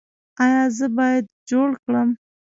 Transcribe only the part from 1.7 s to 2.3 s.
کړم؟